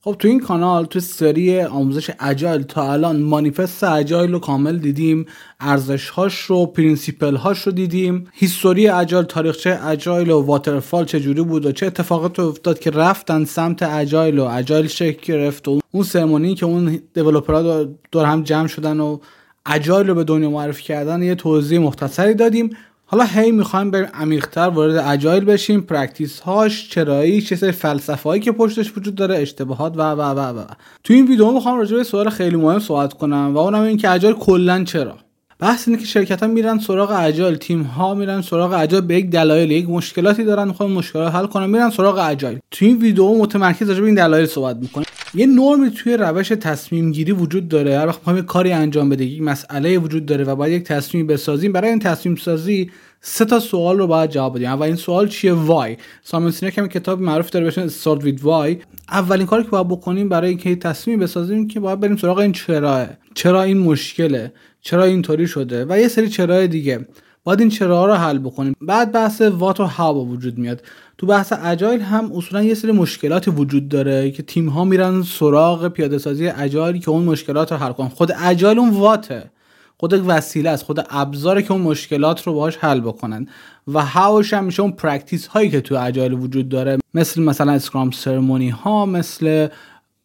[0.00, 5.26] خب تو این کانال تو سری آموزش Agile تا الان مانیفست Agile رو کامل دیدیم
[5.60, 8.28] ارزش هاش رو principle هاش رو دیدیم.
[8.32, 13.82] history Agile تاریخچه Agile و Waterfall چجوری بود و چه اتفاقات افتاد که رفتن سمت
[13.82, 18.66] Agile و Agile شکل گرفت و اون ceremony که اون developer ها دور هم جمع
[18.66, 19.18] شدن و
[19.66, 22.70] Agile رو به دنیا معرفی کردن یه توضیح مختصری دادیم.
[23.10, 25.80] حالا هی می‌خوایم بریم عمیقتر وارد Agile بشیم.
[25.80, 30.58] practice هاش چرایی چه سری فلسفه هایی که پشتش وجود داره اشتباهات و و و
[30.58, 30.64] و.
[31.04, 34.10] تو این ویدیو می‌خوام راجع به سوال خیلی مهم صحبت کنم و اونم این که
[34.10, 35.16] اجایل کلا چرا؟
[35.58, 39.30] بحث اینه که شرکت ها میرن سراغ اجایل تیم ها میرن سراغ اجایل به یک
[39.30, 42.58] دلایل یک مشکلاتی دارن می‌خوان مشکلات حل کنن میرن سراغ اجایل.
[42.70, 45.06] تو این ویدیو متمرکز راجع به این دلایل صحبت می‌کنیم.
[45.34, 47.98] یه نرمی توی روش تصمیم گیری وجود داره.
[47.98, 51.90] هر وقت کاری انجام بده یک مسئله وجود داره و باید یک تصمیم بسازیم برای
[51.90, 54.68] این تصمیم سازی سه تا سوال رو باید جواب بدیم.
[54.68, 55.96] اولین سوال چیه؟ وای.
[56.22, 58.78] سامون سینک هم کتاب معروف داره بهش استارت وید وای
[59.08, 63.06] اولین کاری که باید بکنیم برای اینکه تصمیم بسازیم که باید بریم سراغ این چراه
[63.34, 67.06] چرا این مشکله؟ چرا اینطوری شده؟ و یه سری چرای دیگه.
[67.48, 68.76] باید این چرا رو حل بکنیم.
[68.80, 70.82] بعد بحث وات و هاو وجود میاد.
[71.18, 75.88] تو بحث اجایل هم اصولا یه سری مشکلاتی وجود داره که تیم ها میرن سراغ
[75.88, 78.08] پیاده سازی اجایل که اون مشکلات رو حل کنن.
[78.08, 79.50] خود اجایل اون واته.
[79.96, 80.84] خود وسیله است.
[80.84, 83.46] خود ابزاره که اون مشکلات رو باهاش حل بکنن.
[83.88, 86.98] و how ش هم میشه اون practice هایی که تو Agile وجود داره.
[87.14, 89.68] مثل مثلا Scrum ceremony ها مثل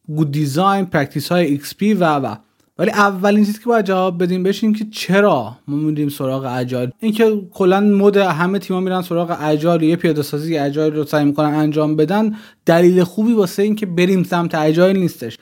[0.08, 2.36] good design practice های پی و و.
[2.78, 6.90] ولی اولین چیزی که باید جواب بدیم بهش این که چرا ما میریم سراغ Agile
[7.00, 11.54] اینکه کلا مد همه تیم‌ها میرن سراغ Agile یه پیاده سازی Agile رو سعی می‌کنن
[11.54, 12.36] انجام بدن.
[12.66, 15.38] دلیل خوبی واسه اینکه بریم سمت Agile نیستش.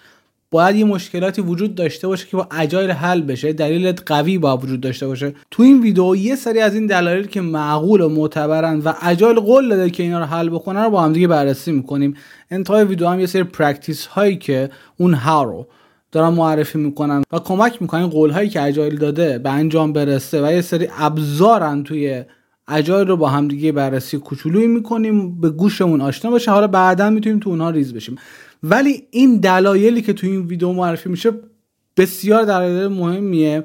[0.52, 3.54] باید یه مشکلاتی وجود داشته باشه که با Agile حل بشه.
[3.54, 5.36] دلیل قوی باید وجود داشته باشه.
[5.52, 9.70] تو این ویدیو یه سری از این دلایل که معقول و معتبرن و Agile قول
[9.70, 12.14] داده که اینا رو حل بکنن رو با هم دیگه بررسی می‌کنیم.
[12.52, 15.68] انتهای ویدیو هم یه سری practice هایی که اون ها رو
[16.12, 20.52] دارن معرفی می‌کنن و کمک می‌کنن قول هایی که Agile داده به انجام برسه و
[20.52, 22.24] یه سری ابزارن توی
[22.68, 26.52] Agile رو با همدیگه بررسی کوچولویی می‌کنیم به گوشمون آشنا باشه.
[26.52, 28.16] حالا بعدا می‌تونیم تو اونها ریز بشیم.
[28.64, 31.32] ولی این دلایلی که تو این ویدیو معرفی میشه
[31.98, 33.64] بسیار دلایل مهمیه.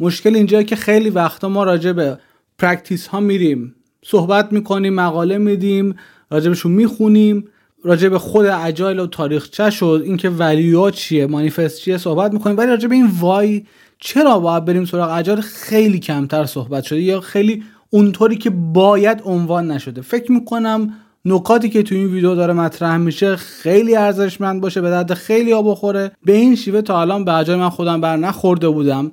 [0.00, 2.18] مشکل اینجا که خیلی وقتا ما راجع به
[2.58, 3.74] practice ها میریم.
[4.04, 5.94] صحبت می‌کنیم مقاله میدیم
[6.30, 7.48] راجبشون می‌خونیم.
[7.86, 10.02] راجع به خود اجایل و تاریخچه شد.
[10.04, 12.56] اینکه ولیو چیه مانیفست چیه صحبت می‌کنیم.
[12.56, 13.62] ولی راجع به این وای
[13.98, 19.70] چرا باید بریم سراغ اجایل؟ خیلی کمتر صحبت شده یا خیلی اونطوری که باید عنوان
[19.70, 20.00] نشده.
[20.00, 20.94] فکر می‌کنم
[21.24, 25.62] نکاتی که تو این ویدیو داره مطرح میشه خیلی ارزشمند باشه به درد خیلی ها
[25.62, 26.12] بخوره.
[26.24, 29.12] به این شیوه تا الان به اجای من خودم بر نخورده بودم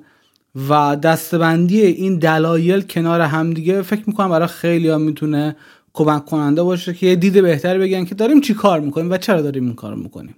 [0.68, 5.56] و دستبندی این دلایل کنار همدیگه فکر می‌کنم برای خیلی ها می‌تونه
[5.96, 9.42] کمک کننده باشه که یه دید بهتری بگن که داریم چی کار می‌کنیم و چرا
[9.42, 10.36] داریم این کار می‌کنیم.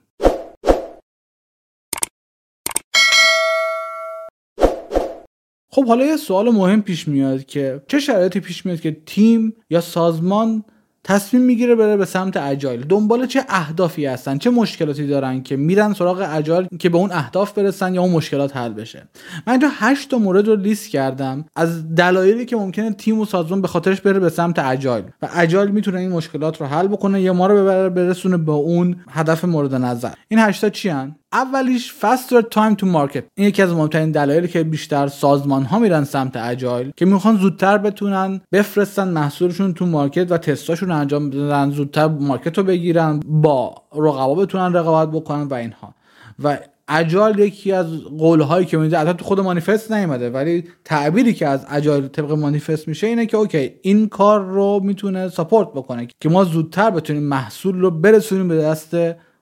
[5.71, 9.81] خب حالا یه سوال مهم پیش میاد که چه شرایطی پیش میاد که تیم یا
[9.81, 10.65] سازمان
[11.07, 12.85] تصمیم می‌گیره بره به سمت اجایل.
[12.85, 17.53] دنبال چه اهدافی هستن چه مشکلاتی دارن که میرن سراغ اجایل که به اون اهداف
[17.53, 19.09] برسن یا اون مشکلات حل بشه.
[19.47, 23.63] من اینجا 8 تا مورد رو لیست کردم از دلایلی که ممکنه تیم و سازمان
[23.63, 25.05] به خاطرش بره به سمت اجایل.
[25.23, 28.97] و اجایل می‌تونه این مشکلات رو حل بکنه یا ما رو ببره برسونه به اون
[29.11, 30.13] هدف مورد نظر.
[30.29, 33.23] این 8 تا چی هن؟ اولیش faster time to market.
[33.35, 37.79] این یکی از مهمترین دلایلی که بیشتر سازمان ها میرن سمت اجایل که می‌خوان زودتر
[37.79, 44.35] بتونن بفرستن محصولشون تو مارکت و تستاشون انجام بدن زودتر مارکت رو بگیرن با رقبا
[44.35, 45.95] بتونن رقابت بکنن و اینها.
[46.43, 47.87] و Agile یکی از
[48.19, 52.89] قول هایی که میده تو خود مانیفست نیومده ولی تعبیری که از Agile طبق مانیفست
[52.89, 57.81] میشه اینه که okay این کار رو می‌تونه support بکنه که ما زودتر بتونیم محصول
[57.81, 58.97] رو برسونیم به دست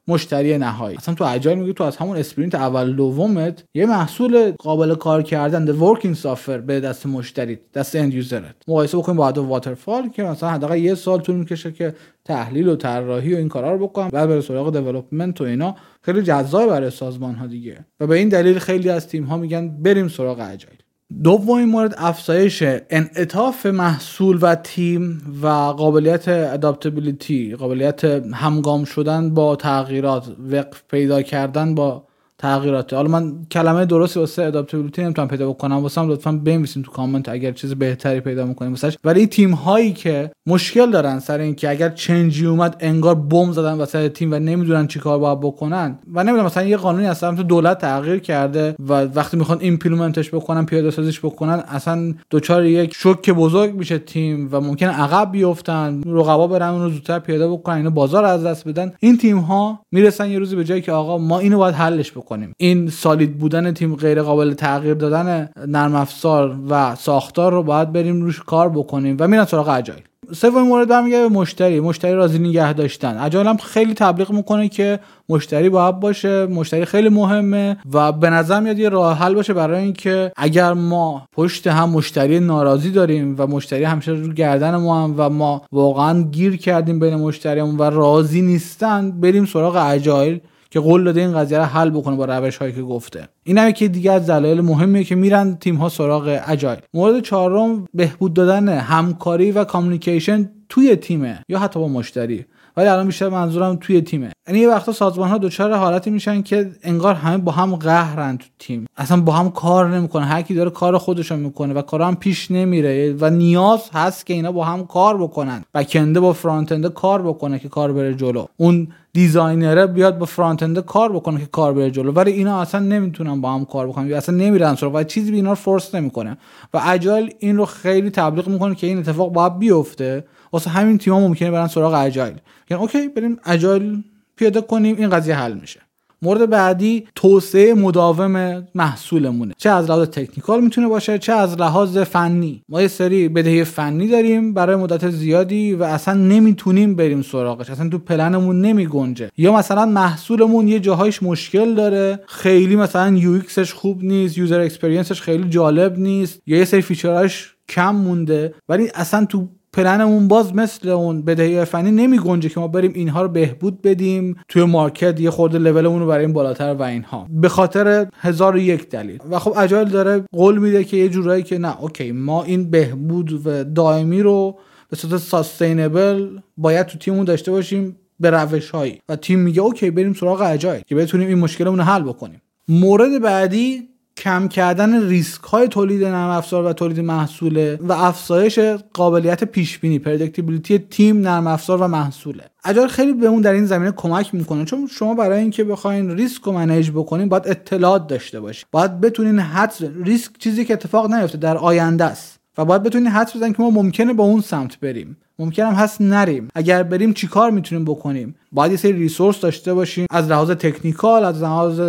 [0.09, 0.97] مشتری نهایی.
[0.97, 5.69] اصلا تو Agile میگه تو از همون sprint اول دومت یه محصول قابل کار کردن
[5.69, 10.51] working software به دست مشتری دست end user ت مقایسه بکنیم با Waterfall که مثلا
[10.51, 11.95] حداقل یه سال طول می‌کشه که
[12.25, 15.77] تحلیل و طراحی و این کارا رو بکنم بعد بره سراغ development و اینا.
[16.03, 17.85] خیلی جذاب برای سازمان ها دیگه.
[18.01, 20.79] و به این دلیل خیلی از تیم ها میگن بریم سراغ Agile
[21.23, 30.29] دومین مورد افزایش انعطاف محصول و تیم و قابلیت adaptability قابلیت همگام شدن با تغییرات
[30.39, 32.05] وفق پیدا کردن با
[32.45, 35.77] تغییرات حالا من کلمه درستی واسه adaptability نمی‌تونم پیدا بکنم.
[35.77, 38.97] واسه هم لطفا بنویسین تو کامنت اگر چیز بهتری پیدا می‌کنیم واسش.
[39.05, 43.73] ولی تیم هایی که مشکل دارن سر اینکه اگر change ی اومد انگار بمب زدن
[43.73, 47.79] واسه تیم و نمی‌دونن چیکار باید بکنن و نمی‌دونم مثلا یه قانونی اصلا تو دولت
[47.79, 53.31] تغییر کرده و وقتی می‌خوان implement ش بکنن پیاده سازیش بکنن اصلا دچار یک شوک
[53.31, 57.91] بزرگ میشه تیم و ممکن عقب بیفتن رقبا برن اون رو زودتر پیاده بکنن اینو
[57.91, 58.93] بازار از دست بدن.
[59.01, 62.55] این تیم ها می‌رسن یه روزی به جایی که آقا ما اینو باید حلش بکنیم
[62.57, 68.23] این سالید بودن تیم غیر قابل تغییر دادن نرم افزار و ساختار رو باید بریم
[68.23, 69.17] روش کار بکنیم.
[69.21, 70.03] و میرن سراغ اجایل.
[70.33, 71.81] سومین مورد برمیگرده به مشتری.
[71.81, 73.19] مشتری راضی نگه داشتن.
[73.19, 76.47] اجایل هم خیلی تبلیغ می‌کنه که مشتری باید باشه.
[76.47, 81.29] مشتری خیلی مهمه و به نظر میاد یه راه حل باشه برای اینکه اگر ما
[81.33, 86.23] پشت هم مشتری ناراضی داریم و مشتری همیشه رو گردن ما هم و ما واقعا
[86.23, 90.41] گیر کردیم بین مشتریمون و راضی نیستن بریم سراغ اجایل.
[90.75, 93.29] که قول داده این قضیه رو حل بکنه با روش هایی که گفته.
[93.45, 97.87] این هم که دیگه از دلایل مهمیه که میرن تیم ها سراغ اجایل مورد چهارم
[97.95, 102.47] بهبود دادن همکاری و کامیکیشن توی تیمه یا حتی با مشتری.
[102.77, 104.31] ولی الان بیشتر منظورم توی تیمه.
[104.49, 108.47] یعنی یه وقتا سازمان ها دچار حالتی میشن که انگار همه با هم قهرن تو
[108.59, 108.87] تیم.
[108.97, 112.51] اصلا با هم کار نمی‌کنه هر کی داره کار خودش می‌کنه و کار هم پیش
[112.51, 113.17] نمیره.
[113.21, 115.65] و نیاز هست که اینا با هم کار بکنن.
[115.75, 118.47] بکنده با فرانت کار بکنه که کار بره جلو.
[118.57, 122.13] اون دیزاینره بیاد با فرانت کار بکنه که کار بره جلو.
[122.13, 124.13] ولی اینا اصلا نمی‌تونن با هم کار بکنن.
[124.13, 124.95] اصلا نمیرن سراغ.
[124.95, 126.37] و چیزی به اینا رو فورس نمی‌کنه.
[126.75, 130.25] و اجایل این رو خیلی تبلیغ می‌کنه که این اتفاق باید بیفته.
[130.55, 132.35] واسه همین تیم‌ها ممکنه برن سراغ اجایل.
[132.71, 134.03] یعنی اوکی بریم اجایل
[134.37, 135.81] پیاده کنیم این قضیه حل میشه.
[136.23, 139.55] مورد بعدی توسعه مداوم محصولمونه.
[139.59, 142.63] چه از لحاظ تکنیکال می‌تونه باشه چه از لحاظ فنی.
[142.69, 147.71] ما یه سری بدهی فنی داریم برای مدت زیادی و اصلا نمی‌تونیم بریم سراغش.
[147.71, 149.31] اصلا تو پلنمون نمیگنجه.
[149.37, 152.21] یا مثلا محصولمون یه جاهایش مشکل داره.
[152.27, 153.41] خیلی مثلا یو
[153.75, 156.43] خوب نیست user experience ش خیلی جالب نیست.
[156.47, 158.55] یا یه سری feature هاش کم مونده.
[158.69, 163.23] ولی اصلا تو پلنمون باز مثل اون بدهی فنی نمی گنجه که ما بریم اینها
[163.23, 164.37] رو بهبود بدیم.
[164.49, 167.27] توی market یه خورده لولمون رو بریم بالاتر و اینها.
[167.31, 169.19] به خاطر هزار و یک دلیل.
[169.31, 173.47] و خب Agile داره قول میده که یه جورایی که نه okay ما این بهبود
[173.47, 174.59] و دائمی رو
[174.91, 179.91] به صورت sustainable باید تو تیممون داشته باشیم به روش هایی و تیم میگه okay
[179.91, 182.43] بریم سراغ Agile که بتونیم این مشکلمون رو حل بکنیم.
[182.69, 188.59] مورد بعدی کم کردن ریسک های تولید نرم افزار و تولید محصوله و افزایش
[188.95, 192.45] قابلیت پیش بینی predictability تیم نرم افزار و محصوله.
[192.65, 194.65] Agile خیلی بهمون در این زمینه کمک می‌کنه.
[194.65, 199.39] چون شما برای اینکه بخواین ریسک رو manage بکنین باید اطلاعات داشته باشید باید بتونین
[199.39, 199.75] حد
[200.05, 202.41] ریسک چیزی که اتفاق نیفته در آینده است.
[202.59, 205.17] و باید بتونین حدس بزنید که ما ممکنه با اون سمت بریم.
[205.39, 206.49] ممکنم هست نریم.
[206.55, 210.07] اگر بریم چیکار می‌تونیم بکنیم؟ باید یه سری resource داشته باشیم.
[210.11, 211.81] از لحاظ technical از لحاظ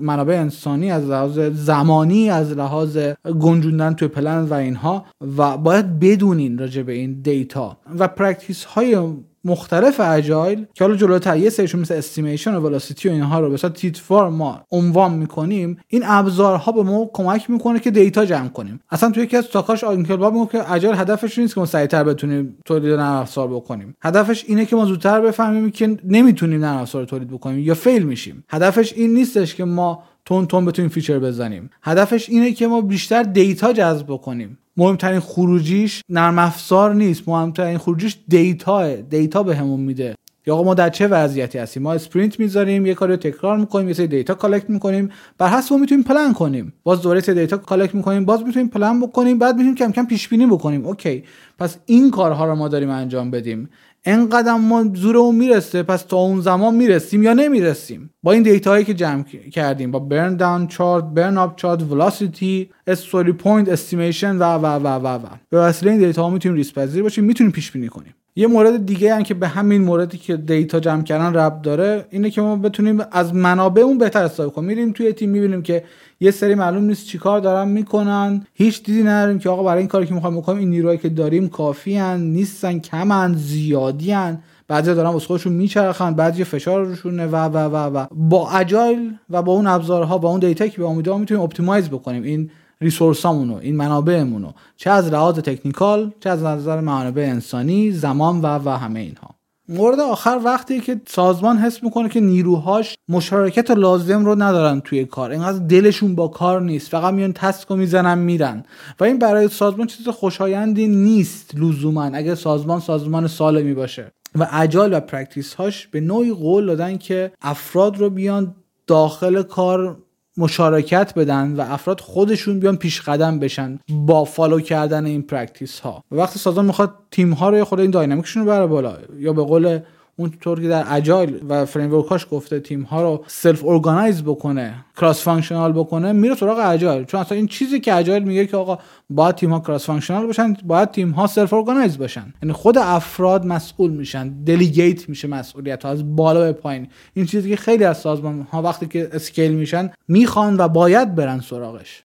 [0.00, 2.98] منابع انسانی از لحاظ زمانی از لحاظ
[3.40, 5.04] گنجوندن توی پلن و اینها.
[5.36, 7.76] و باید بدونین راجع به این data.
[7.98, 8.98] و practice های
[9.46, 13.56] مختلف Agile که حالا جلوتر یه سریشون مثل estimation و velocity و اینها رو به
[13.56, 18.80] صورت تیتروار ما عنوان می‌کنیم این ابزارها به ما کمک می‌کنه که data جمع کنیم.
[18.90, 22.04] اصلا توی یکی از talk هاش Uncle Bob که Agile هدفش نیست که ما سریعتر
[22.04, 23.96] بتونیم تولید نرم افزار بکنیم.
[24.02, 28.44] هدفش اینه که ما زودتر بفهمیم که نمی‌تونیم نرم افزار تولید بکنیم یا fail میشیم.
[28.48, 31.70] هدفش این نیستش که ما تند تند بتونیم feature بزنیم.
[31.82, 37.28] هدفش اینه که ما بیشتر data جذب کنیم مهمترین خروجیش نرم افزار نیست.
[37.28, 40.14] مهمترین خروجیش data data بهمون میده.
[40.46, 43.88] یا آقا ما در چه وضعیتی هستیم؟ ما sprint می‌ذاریم یه کاری رو تکرار می‌کنیم
[43.88, 45.10] یه سری data collect می‌کنیم.
[45.38, 46.72] بر حسب اون می‌تونیم پلن کنیم.
[46.84, 50.06] باز دوباره یه سری data collect می‌کنیم باز می‌تونیم پلن بکنیم بعد می‌تونیم کم کم
[50.06, 50.86] پیش بینی بکنیم.
[50.86, 51.24] okay.
[51.58, 53.68] پس این کارها رو ما داریم انجام بدیم.
[54.04, 58.84] انقدر ما زورمون می‌رسه پس تا اون زمان می‌رسیم یا نمی‌رسیم؟ با این data هایی
[58.84, 59.22] که جمع
[59.52, 64.86] کردیم با burn down chart burn up chart velocity story point estimation و و و
[64.86, 65.26] و و.
[65.50, 68.14] به وسیله این data ها می‌تونیم ریسک پذیر باشیم می‌تونیم پیش بینی کنیم.
[68.38, 72.30] یه مورد دیگه هم که به همین موردی که data جمع کردن ربط داره اینه
[72.30, 75.84] که ما بتونیم از منابعمون بهتر استفاده کنیم میریم توی تیم می‌بینیم که
[76.20, 80.06] یه سری معلوم نیست چیکار دارن می‌کنن هیچ دیدی نداریم که آقا برای این کاری
[80.06, 82.20] که می‌خوایم بکنیم این نیروهایی که داریم کافی هن.
[82.20, 84.38] نیستن کمن زیادی هن.
[84.68, 89.42] بعضی دارن واسه خودشون میچرخن بعضی فشار روشونه و و و و با Agile و
[89.42, 93.56] با اون ابزارها با اون data که بهمون میده می‌تونیم optimize بکنیم این resource امونو
[93.56, 99.00] این منابعمونو چه از لحاظ technical چه از نظر منابع انسانی زمان و و همه
[99.00, 99.36] اینها.
[99.68, 105.30] مورد آخر وقتی که سازمان حس می‌کنه که نیروهاش مشارکت لازم رو ندارن توی کار
[105.30, 108.64] اینقدر دلشون با کار نیست فقط میان task و می‌زنن میرن.
[109.00, 114.12] و این برای سازمان چیز خوشایندی نیست لزوما اگه سازمان سازمان سالمی باشه.
[114.34, 118.54] و Agile و practice هاش به نوعی قول دادن که افراد رو بیان
[118.86, 119.96] داخل کار
[120.36, 126.04] مشارکت بدن و افراد خودشون بیان پیش قدم بشن با follow کردن این practice ها.
[126.12, 129.42] وقتی سازمان می‌خواد تیم ها رو خود این dynamic شون رو بره بالا یا به
[129.42, 129.80] قول
[130.16, 136.12] اونطور که در Agile و framework اش گفته تیم ها رو self-organize بکنه cross-functional بکنه
[136.12, 137.04] میره سراغ Agile.
[137.04, 138.78] چون اصلا این چیزی که Agile میگه که آقا
[139.10, 144.28] باید تیم ها cross-functional باشن باید تیم ها self-organize باشن یعنی خود افراد مسئول میشن
[144.28, 146.88] delegate میشه مسئولیت ها از بالا به پایین.
[147.14, 151.40] این چیزی که خیلی از سازمان ها وقتی که scale میشن می‌خوان و باید برن
[151.40, 152.05] سراغش.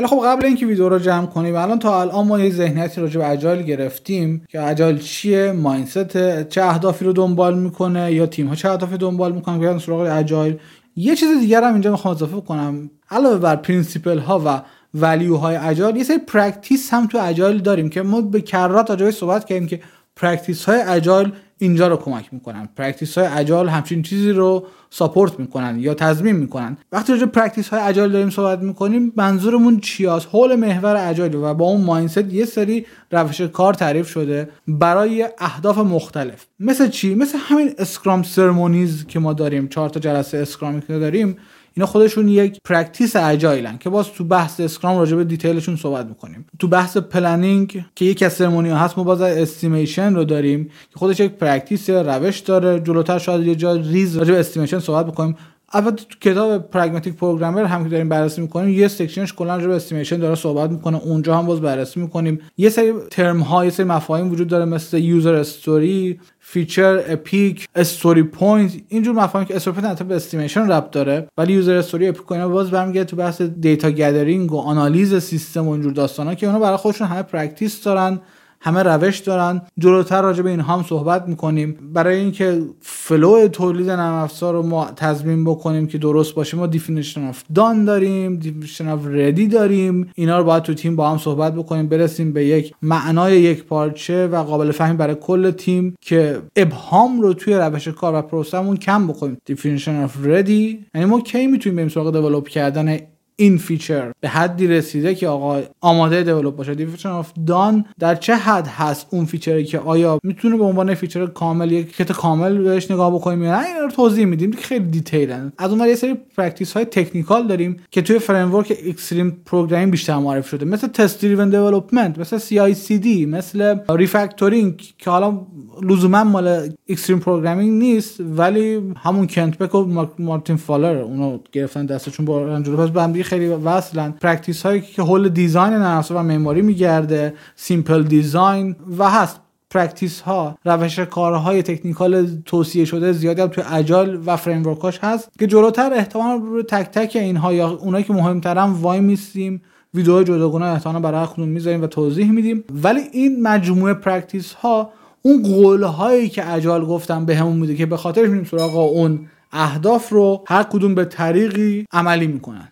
[0.00, 3.20] ولی خب قبل اینکه ویدیو رو جمع کنیم الان تا الان ما یه ذهنیتی راجع
[3.20, 8.54] به Agile گرفتیم که Agile چیه mindset چه اهدافی رو دنبال می‌کنه یا تیم ها
[8.54, 10.58] چه اهدافی دنبال می‌کنن بیان سراغ Agile.
[10.96, 12.90] یه چیز دیگر هم اینجا می‌خوام اضافه کنم.
[13.10, 14.62] علاوه بر principle ها و
[14.94, 19.10] value های Agile یه سری practice هم تو Agile داریم که ما به کرات راجع
[19.10, 19.80] صحبت کردیم که
[20.16, 22.68] practice های Agile اینجا رو کمک می‌کنن.
[22.76, 26.76] practice های Agile همچین چیزی رو support می‌کنن یا تضمین می‌کنن.
[26.92, 31.54] وقتی راجع practice های Agile داریم صحبت می‌کنیم منظورمون چی است حول محور Agile و
[31.54, 36.46] با اون mindset یه سری روش کار تعریف شده برای اهداف مختلف.
[36.60, 39.68] مثل چی؟ مثل همین Scrum ceremonies که ما داریم.
[39.68, 41.36] چهار تا جلسه Scrum ی که داریم.
[41.74, 45.76] اینا خودشون یک practice Agile ن که باز تو بحث Scrum راجع به detail شون
[45.76, 46.46] صحبت می‌کنیم.
[46.58, 51.20] تو بحث planning که یک از ceremony هست ما باز estimation رو داریم که خودش
[51.20, 55.36] یک practice روش داره جلوتر شاید یه جا ریز راجع به estimation صحبت بکنیم.
[55.72, 59.74] البته تو کتاب Pragmatic Programmer هم که داریم بررسی می‌کنیم یه section ش کلا به
[59.74, 60.98] estimation داره صحبت می‌کنه.
[60.98, 62.40] اونجا هم باز بررسی می‌کنیم.
[62.56, 68.22] یه سری ترم ها یه سری مفاهیم وجود داره مثل user story feature epic story
[68.22, 71.28] point اینجور مفاهیم که story point به estimation ربط داره.
[71.38, 75.70] ولی user story epic اینا باز برمیگرده تو بحث data gathering و آنالیز سیستم و
[75.70, 78.20] اینجور داستانا که اونا برای خودشون همه practice دارن.
[78.60, 79.62] همه روش دارن.
[79.78, 81.78] جلوتر راجع به این هم صحبت می‌کنیم.
[81.92, 87.22] برای اینکه flow تولید نرم افزار رو ما تضمین بکنیم که درست باشه ما definition
[87.22, 90.10] of done داریم definition of ready داریم.
[90.14, 94.26] اینا رو باید تو تیم با هم صحبت بکنیم برسیم به یک معنای یک پارچه
[94.26, 99.06] و قابل فهم برای کل تیم که ابهام رو توی روش کار و پروسمون کم
[99.06, 99.38] بکنیم.
[99.44, 102.98] definition of ready یعنی ما کی می‌تونیم بریم سراغ develop کردن
[103.40, 106.74] این feature به حدی رسیده که آقا آماده develop باشه.
[106.74, 110.94] definition of done در چه حد هست اون feature ی که آیا می‌تونه به عنوان
[110.94, 114.60] feature کامل یک کد کامل بهش نگاه بکنیم یا نه؟ این رو توضیح میدیم که
[114.60, 119.42] خیلی detail ن از اون یه سری practice های technical داریم که توی framework Extreme
[119.46, 120.64] Programming بیشتر معرفی شده.
[120.64, 125.46] مثل test-driven development مثل CI/CD مثل refactoring که حالا
[125.82, 132.26] لزوما مال Extreme Programming نیست ولی همون کنت بک و مارتین فاولر اونو گرفتن دستشون
[132.26, 132.90] با جلو پس
[133.30, 134.10] خیلی وصلن.
[134.10, 139.40] practice هایی که حول design نرم و معماری میگرده simple design و هست.
[139.70, 144.64] practice ها روش کارهای technical توصیه شده زیادی هم توی Agile و فریم
[145.02, 149.62] هست که جلوتر احتمال رو تک تک اینها یا اونایی که مهمترن وای میستیم
[149.94, 152.64] ویدیو جداگانه احتمال برای خودمون می‌ذاریم و توضیح میدیم.
[152.82, 154.90] ولی این مجموعه practice ها
[155.22, 160.08] اون قول هایی که Agile گفتم به میده که به خاطرش میریم سراغ اون اهداف
[160.08, 162.68] رو هر کدوم به طریقی عملی می‌کنن.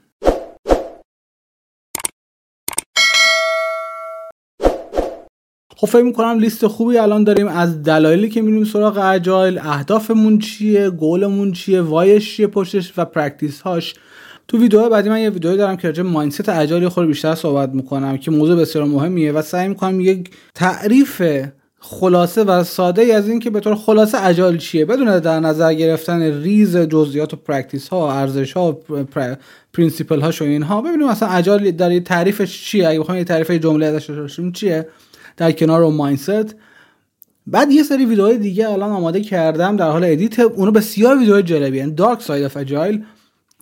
[5.81, 7.49] خب فکر می‌کنم لیست خوبی الان داریم.
[7.49, 13.05] از دلایلی که میریم سراغ Agile اهدافمون چیه؟ گولمون چیه؟ why ش چیه پشتش و
[13.05, 13.95] practice هاش
[14.49, 18.17] تو ویدیو بعدی من یه ویدیو دارم که راجع mindset Agile خود بیشتر صحبت می‌کنم
[18.17, 21.23] که موضوع بسیار مهمیه و سعی می‌کنم یک تعریف
[21.81, 24.85] خلاصه و ساده ای از این که به طور خلاصه Agile چیه.
[24.85, 29.05] بدون در نظر گرفتن ریز جزئیات و practice ها ارزش ها و
[29.73, 33.87] principle هاش و اینها ببینیم اصلا Agile در تعریفش چیه؟ اگه بخوایم یه تعریف جمله
[33.87, 34.87] ازش چیه؟
[35.39, 36.55] در کنار اون mindset.
[37.47, 40.41] بعد یه سری ویدیوهای دیگه الان آماده کردم در حال edit.
[40.41, 43.05] اونو بسیار ویدیوهای جالبی ان dark side of Agile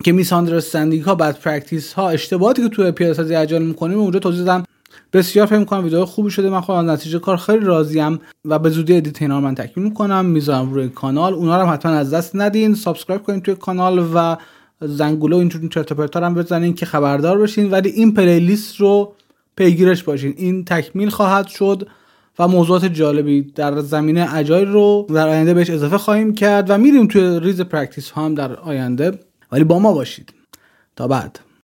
[0.05, 4.45] که misunderstanding ها بعد practice ها اشتباهاتی که تو پیاده سازی Agile می‌کنیم اونجا توضیح
[4.45, 4.65] دادم.
[5.13, 6.51] بسیار فکر می‌کنم ویدیو خوبی شده.
[6.51, 10.27] من خودم نتیجه کار خیلی راضیم و به زودی edit اینا رو من تکمیل می‌کنم.
[10.27, 11.35] می‌ذارم روی کانال.
[11.35, 12.75] اونا رو حتما از دست ندین.
[12.75, 14.37] subscribe کنین توی کانال و
[14.81, 15.71] زنگوله و اینجور
[16.15, 17.71] هم بزنین که خبردار بشین.
[17.71, 19.15] ولی این playlist رو
[19.57, 20.35] پیگیرش باشین.
[20.37, 21.89] این تکمیل خواهد شد
[22.39, 27.07] و موضوعات جالبی در زمینه Agile رو در آینده بهش اضافه خواهیم کرد و میریم
[27.07, 29.19] توی ریز practice هم در آینده.
[29.53, 30.33] ولی با ما باشید.
[30.97, 31.46] تا بعد.